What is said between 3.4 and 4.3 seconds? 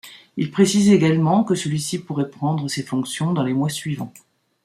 les mois suivants.